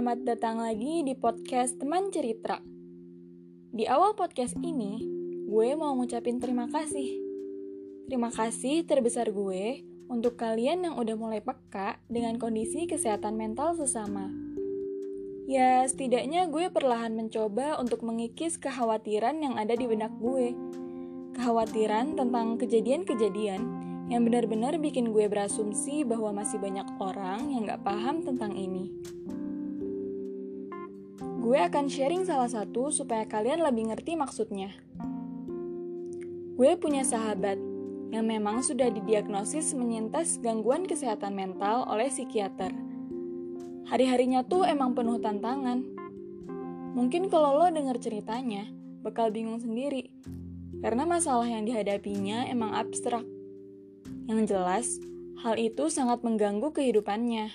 [0.00, 2.56] Selamat datang lagi di podcast Teman Cerita.
[3.68, 4.96] Di awal podcast ini,
[5.44, 7.20] gue mau ngucapin terima kasih.
[8.08, 14.32] Terima kasih terbesar gue untuk kalian yang udah mulai peka dengan kondisi kesehatan mental sesama.
[15.44, 20.56] Ya, setidaknya gue perlahan mencoba untuk mengikis kekhawatiran yang ada di benak gue.
[21.36, 23.60] Kekhawatiran tentang kejadian-kejadian
[24.08, 28.88] yang benar-benar bikin gue berasumsi bahwa masih banyak orang yang gak paham tentang ini.
[31.40, 34.76] Gue akan sharing salah satu supaya kalian lebih ngerti maksudnya.
[36.60, 37.56] Gue punya sahabat
[38.12, 42.76] yang memang sudah didiagnosis menyintas gangguan kesehatan mental oleh psikiater.
[43.88, 45.80] Hari-harinya tuh emang penuh tantangan.
[46.92, 48.68] Mungkin kalau lo denger ceritanya,
[49.00, 50.12] bakal bingung sendiri.
[50.84, 53.24] Karena masalah yang dihadapinya emang abstrak
[54.28, 55.00] yang jelas,
[55.40, 57.50] hal itu sangat mengganggu kehidupannya.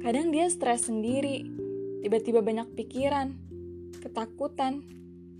[0.00, 1.59] Kadang dia stres sendiri,
[2.00, 3.36] tiba-tiba banyak pikiran,
[4.00, 4.84] ketakutan,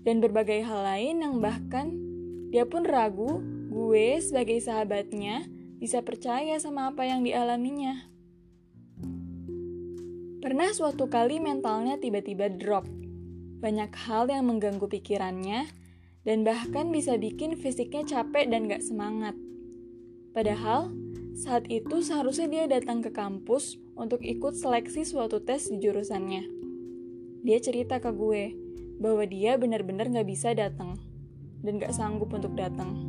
[0.05, 1.92] dan berbagai hal lain yang bahkan
[2.50, 5.47] dia pun ragu gue sebagai sahabatnya
[5.81, 8.11] bisa percaya sama apa yang dialaminya.
[10.41, 12.88] Pernah suatu kali mentalnya tiba-tiba drop.
[13.61, 15.69] Banyak hal yang mengganggu pikirannya,
[16.25, 19.36] dan bahkan bisa bikin fisiknya capek dan gak semangat.
[20.33, 20.92] Padahal,
[21.36, 26.42] saat itu seharusnya dia datang ke kampus untuk ikut seleksi suatu tes di jurusannya.
[27.46, 28.52] Dia cerita ke gue
[29.00, 31.00] bahwa dia benar-benar gak bisa datang
[31.64, 33.00] dan gak sanggup untuk datang.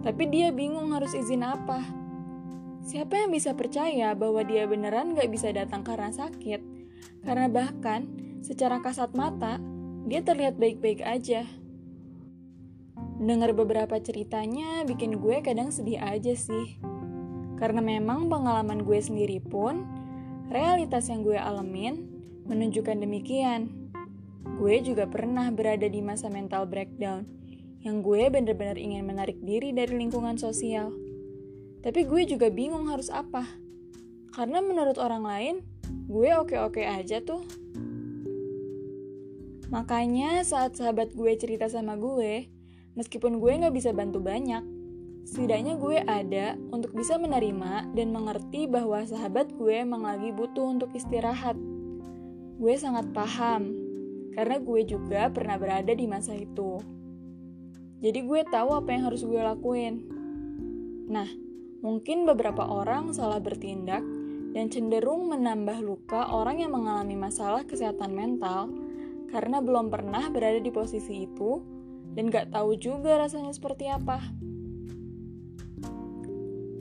[0.00, 1.84] Tapi dia bingung harus izin apa.
[2.88, 6.60] Siapa yang bisa percaya bahwa dia beneran gak bisa datang karena sakit?
[7.26, 8.08] Karena bahkan
[8.40, 9.60] secara kasat mata,
[10.08, 11.44] dia terlihat baik-baik aja.
[13.18, 16.78] Dengar beberapa ceritanya bikin gue kadang sedih aja sih.
[17.58, 19.82] Karena memang pengalaman gue sendiri pun,
[20.48, 22.06] realitas yang gue alamin
[22.46, 23.90] menunjukkan demikian.
[24.56, 27.26] Gue juga pernah berada di masa mental breakdown,
[27.82, 30.94] yang gue bener-bener ingin menarik diri dari lingkungan sosial.
[31.82, 33.44] Tapi gue juga bingung harus apa.
[34.32, 35.54] Karena menurut orang lain,
[36.06, 37.42] gue oke-oke aja tuh.
[39.68, 42.48] Makanya saat sahabat gue cerita sama gue,
[42.98, 44.66] Meskipun gue gak bisa bantu banyak,
[45.28, 50.88] setidaknya gue ada untuk bisa menerima dan mengerti bahwa sahabat gue emang lagi butuh untuk
[50.96, 51.54] istirahat.
[52.56, 53.76] Gue sangat paham,
[54.32, 56.80] karena gue juga pernah berada di masa itu.
[58.00, 59.94] Jadi gue tahu apa yang harus gue lakuin.
[61.12, 61.28] Nah,
[61.84, 64.00] mungkin beberapa orang salah bertindak
[64.56, 68.72] dan cenderung menambah luka orang yang mengalami masalah kesehatan mental
[69.28, 71.60] karena belum pernah berada di posisi itu
[72.16, 74.47] dan gak tahu juga rasanya seperti apa.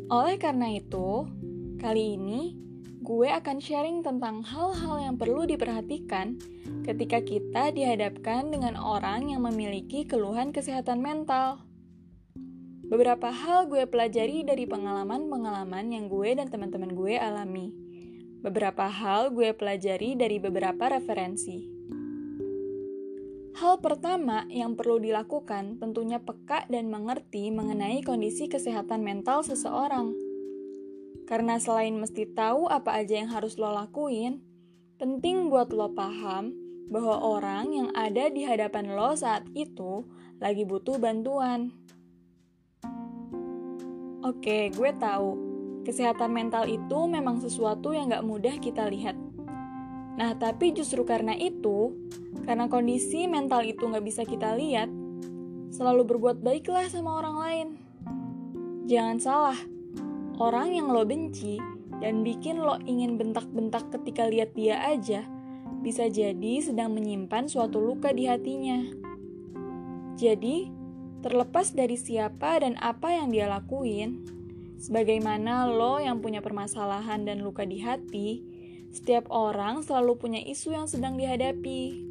[0.07, 1.27] Oleh karena itu,
[1.83, 2.55] kali ini
[3.03, 6.39] gue akan sharing tentang hal-hal yang perlu diperhatikan
[6.87, 11.59] ketika kita dihadapkan dengan orang yang memiliki keluhan kesehatan mental.
[12.87, 17.75] Beberapa hal gue pelajari dari pengalaman-pengalaman yang gue dan teman-teman gue alami.
[18.39, 21.76] Beberapa hal gue pelajari dari beberapa referensi.
[23.57, 30.13] Hal pertama yang perlu dilakukan tentunya peka dan mengerti mengenai kondisi kesehatan mental seseorang.
[31.25, 34.45] Karena selain mesti tahu apa aja yang harus lo lakuin,
[35.01, 36.53] penting buat lo paham
[36.93, 40.05] bahwa orang yang ada di hadapan lo saat itu
[40.37, 41.73] lagi butuh bantuan.
[44.21, 45.29] Oke, gue tahu.
[45.81, 49.17] Kesehatan mental itu memang sesuatu yang gak mudah kita lihat.
[50.17, 51.93] Nah, tapi justru karena itu,
[52.49, 54.89] karena kondisi mental itu nggak bisa kita lihat,
[55.69, 57.67] selalu berbuat baiklah sama orang lain.
[58.89, 59.59] Jangan salah,
[60.41, 61.61] orang yang lo benci
[62.01, 65.21] dan bikin lo ingin bentak-bentak ketika lihat dia aja,
[65.85, 68.89] bisa jadi sedang menyimpan suatu luka di hatinya.
[70.17, 70.73] Jadi,
[71.21, 74.25] terlepas dari siapa dan apa yang dia lakuin,
[74.81, 78.41] sebagaimana lo yang punya permasalahan dan luka di hati,
[78.91, 82.07] setiap orang selalu punya isu yang sedang dihadapi.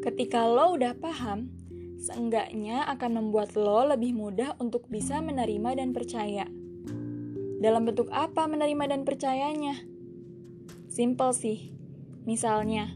[0.00, 1.52] Ketika lo udah paham,
[2.00, 6.48] seenggaknya akan membuat lo lebih mudah untuk bisa menerima dan percaya.
[7.60, 9.76] Dalam bentuk apa menerima dan percayanya?
[10.88, 11.76] Simple sih.
[12.24, 12.88] Misalnya,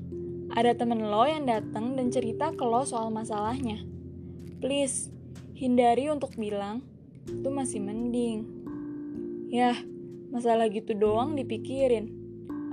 [0.56, 3.84] ada temen lo yang datang dan cerita ke lo soal masalahnya.
[4.64, 5.12] Please,
[5.52, 6.80] hindari untuk bilang,
[7.28, 8.48] itu masih mending.
[9.52, 9.76] Yah,
[10.32, 12.23] masalah gitu doang dipikirin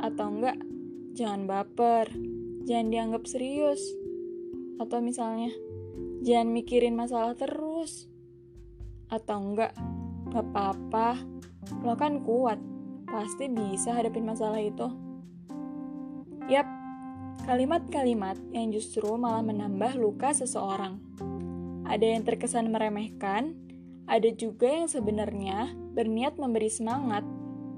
[0.02, 0.58] atau enggak
[1.14, 2.10] jangan baper,
[2.66, 3.80] jangan dianggap serius.
[4.82, 5.54] Atau misalnya,
[6.26, 8.10] jangan mikirin masalah terus.
[9.12, 9.78] Atau enggak,
[10.34, 11.22] gak apa-apa,
[11.86, 12.58] lo kan kuat,
[13.06, 14.90] pasti bisa hadapin masalah itu.
[16.50, 16.66] Yap,
[17.46, 20.98] kalimat-kalimat yang justru malah menambah luka seseorang.
[21.86, 23.54] Ada yang terkesan meremehkan,
[24.08, 27.28] ada juga yang sebenarnya berniat memberi semangat,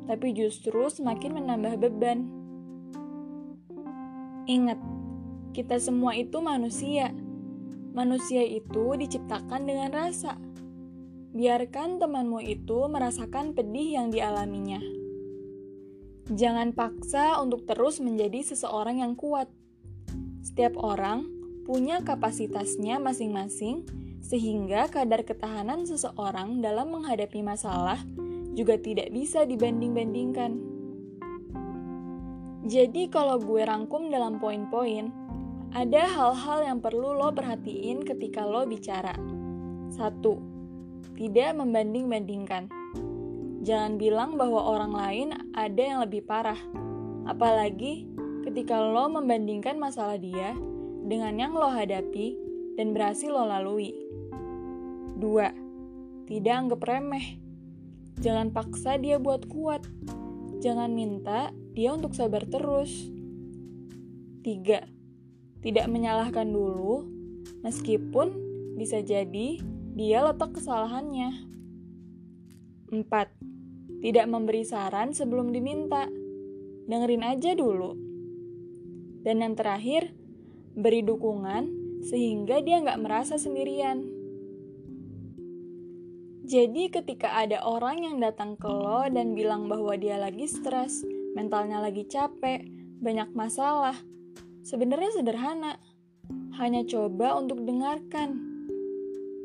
[0.06, 2.28] tapi justru semakin menambah beban.
[4.44, 4.80] Ingat,
[5.56, 7.16] kita semua itu manusia.
[7.94, 10.36] Manusia itu diciptakan dengan rasa.
[11.34, 14.82] Biarkan temanmu itu merasakan pedih yang dialaminya.
[16.30, 19.48] Jangan paksa untuk terus menjadi seseorang yang kuat.
[20.44, 21.28] Setiap orang
[21.64, 23.88] punya kapasitasnya masing-masing
[24.24, 28.00] sehingga kadar ketahanan seseorang dalam menghadapi masalah
[28.54, 30.52] juga tidak bisa dibanding-bandingkan.
[32.64, 35.12] Jadi kalau gue rangkum dalam poin-poin,
[35.76, 39.18] ada hal-hal yang perlu lo perhatiin ketika lo bicara.
[39.92, 40.40] Satu,
[41.18, 42.72] tidak membanding-bandingkan.
[43.68, 46.60] Jangan bilang bahwa orang lain ada yang lebih parah.
[47.28, 48.08] Apalagi
[48.48, 50.56] ketika lo membandingkan masalah dia
[51.04, 52.40] dengan yang lo hadapi
[52.80, 53.92] dan berhasil lo lalui.
[55.20, 56.28] 2.
[56.28, 57.43] Tidak anggap remeh.
[58.22, 59.88] Jangan paksa dia buat kuat.
[60.62, 63.10] Jangan minta dia untuk sabar terus.
[64.44, 65.64] 3.
[65.64, 67.08] Tidak menyalahkan dulu,
[67.64, 68.36] meskipun
[68.76, 69.64] bisa jadi
[69.96, 71.50] dia letak kesalahannya.
[72.94, 73.02] 4.
[74.04, 76.06] Tidak memberi saran sebelum diminta.
[76.86, 77.96] Dengerin aja dulu.
[79.24, 80.12] Dan yang terakhir,
[80.76, 84.13] beri dukungan sehingga dia nggak merasa sendirian.
[86.44, 91.08] Jadi ketika ada orang yang datang ke lo dan bilang bahwa dia lagi stres,
[91.40, 92.68] mentalnya lagi capek,
[93.00, 93.96] banyak masalah,
[94.60, 95.80] sebenarnya sederhana.
[96.60, 98.36] Hanya coba untuk dengarkan.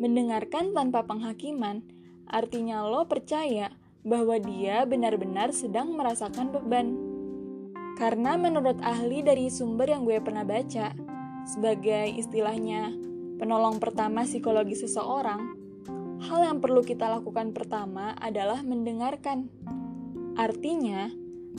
[0.02, 1.86] Mendengarkan tanpa penghakiman
[2.26, 3.70] artinya lo percaya
[4.02, 6.98] bahwa dia benar-benar sedang merasakan beban.
[7.94, 10.94] Karena menurut ahli dari sumber yang gue pernah baca,
[11.46, 12.90] sebagai istilahnya
[13.38, 15.67] penolong pertama psikologi seseorang,
[16.18, 19.50] hal yang perlu kita lakukan pertama adalah mendengarkan.
[20.34, 21.10] Artinya,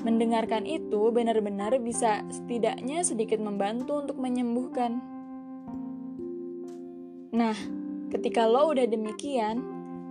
[0.03, 4.99] mendengarkan itu benar-benar bisa setidaknya sedikit membantu untuk menyembuhkan.
[7.35, 7.55] Nah,
[8.11, 9.61] ketika lo udah demikian,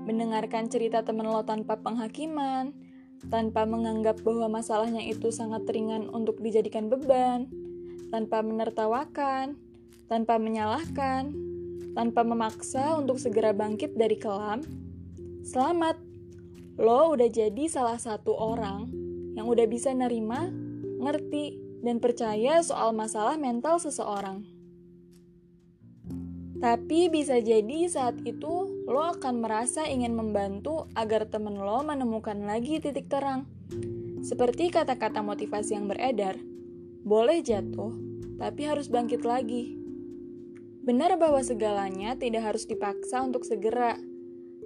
[0.08, 2.72] mendengarkan cerita temen lo tanpa penghakiman,
[3.26, 7.50] tanpa menganggap bahwa masalahnya itu sangat ringan untuk dijadikan beban,
[8.08, 9.58] tanpa menertawakan,
[10.06, 11.47] tanpa menyalahkan,
[11.98, 14.62] tanpa memaksa untuk segera bangkit dari kelam,
[15.42, 15.98] selamat.
[16.78, 18.86] Lo udah jadi salah satu orang
[19.34, 20.46] yang udah bisa nerima,
[21.02, 24.46] ngerti, dan percaya soal masalah mental seseorang.
[26.62, 32.78] Tapi bisa jadi saat itu lo akan merasa ingin membantu agar temen lo menemukan lagi
[32.78, 33.50] titik terang.
[34.22, 36.38] Seperti kata-kata motivasi yang beredar,
[37.02, 37.90] boleh jatuh,
[38.38, 39.77] tapi harus bangkit lagi.
[40.88, 44.00] Benar bahwa segalanya tidak harus dipaksa untuk segera,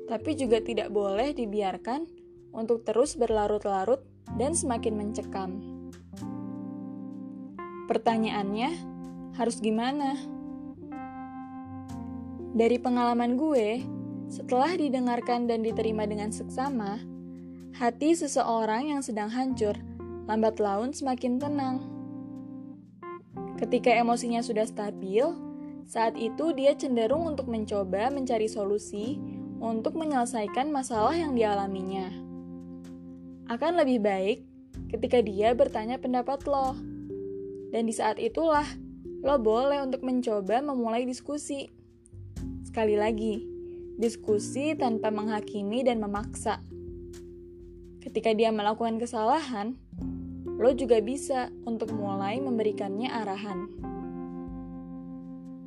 [0.06, 2.06] tapi juga tidak boleh dibiarkan
[2.54, 4.06] untuk terus berlarut-larut
[4.38, 5.50] dan semakin mencekam.
[7.90, 8.70] Pertanyaannya,
[9.34, 10.14] harus gimana?
[12.54, 13.82] Dari pengalaman gue,
[14.30, 17.02] setelah didengarkan dan diterima dengan seksama,
[17.74, 19.74] hati seseorang yang sedang hancur
[20.30, 21.82] lambat laun semakin tenang.
[23.58, 25.50] Ketika emosinya sudah stabil,
[25.92, 29.20] saat itu dia cenderung untuk mencoba mencari solusi
[29.60, 32.08] untuk menyelesaikan masalah yang dialaminya.
[33.52, 34.40] Akan lebih baik
[34.88, 36.72] ketika dia bertanya pendapat lo.
[37.76, 38.64] Dan di saat itulah
[39.20, 41.68] lo boleh untuk mencoba memulai diskusi.
[42.64, 43.44] Sekali lagi,
[44.00, 46.64] diskusi tanpa menghakimi dan memaksa.
[48.00, 49.76] Ketika dia melakukan kesalahan,
[50.56, 53.91] lo juga bisa untuk mulai memberikannya arahan.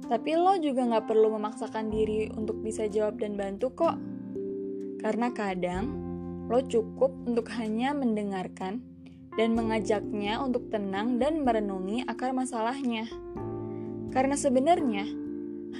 [0.06, 3.98] Tapi lo juga gak perlu memaksakan diri untuk bisa jawab dan bantu kok.
[5.02, 5.86] Karena kadang,
[6.46, 8.86] lo cukup untuk hanya mendengarkan
[9.36, 13.10] dan mengajaknya untuk tenang dan merenungi akar masalahnya.
[14.14, 15.10] Karena sebenarnya,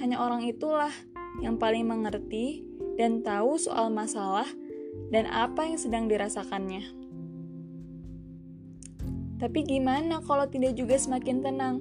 [0.02, 0.92] hanya orang itulah
[1.40, 2.66] yang paling mengerti
[3.00, 4.48] dan tahu soal masalah
[5.08, 6.84] dan apa yang sedang dirasakannya.
[9.36, 11.76] Tapi gimana kalau tidak juga semakin tenang?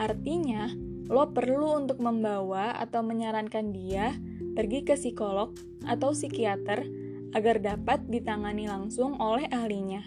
[0.00, 0.72] Artinya,
[1.08, 4.16] lo perlu untuk membawa atau menyarankan dia
[4.56, 5.52] pergi ke psikolog
[5.84, 6.86] atau psikiater
[7.34, 10.00] agar dapat ditangani langsung oleh ahlinya.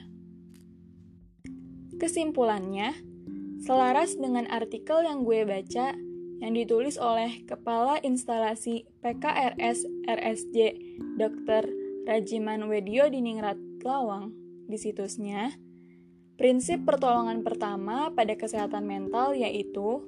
[1.97, 2.93] Kesimpulannya,
[3.61, 5.97] selaras dengan artikel yang gue baca
[6.37, 10.57] yang ditulis oleh Kepala Instalasi PKRS RSJ
[11.17, 11.65] Dr.
[12.05, 14.31] Rajiman Wedio di Ningrat Lawang
[14.69, 15.57] di situsnya,
[16.37, 20.05] Prinsip pertolongan pertama pada kesehatan mental yaitu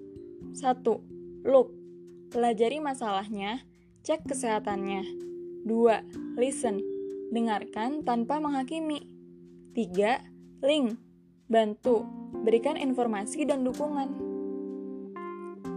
[0.53, 1.45] 1.
[1.45, 1.71] Look,
[2.33, 3.63] pelajari masalahnya,
[4.05, 5.03] cek kesehatannya.
[5.65, 6.39] 2.
[6.39, 6.81] Listen,
[7.29, 9.05] dengarkan tanpa menghakimi.
[9.73, 10.23] 3.
[10.65, 10.99] Link,
[11.47, 12.03] bantu,
[12.43, 14.09] berikan informasi dan dukungan.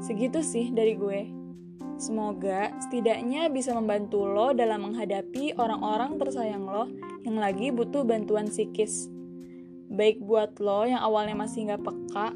[0.02, 1.30] Segitu sih dari gue.
[2.02, 6.90] Semoga setidaknya bisa membantu lo dalam menghadapi orang-orang tersayang lo
[7.22, 9.06] yang lagi butuh bantuan psikis.
[9.92, 12.34] Baik buat lo yang awalnya masih nggak peka,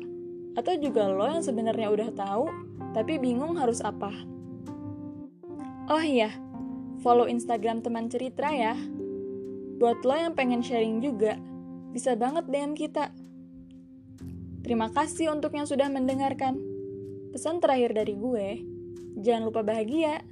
[0.56, 2.48] atau juga lo yang sebenarnya udah tahu,
[2.96, 4.08] tapi bingung harus apa.
[5.86, 6.32] Oh iya,
[7.04, 8.74] follow Instagram teman cerita ya.
[9.76, 11.36] Buat lo yang pengen sharing juga,
[11.92, 13.12] bisa banget DM kita.
[14.64, 16.58] Terima kasih untuk yang sudah mendengarkan.
[17.30, 18.48] Pesan terakhir dari gue,
[19.20, 20.24] jangan lupa bahagia.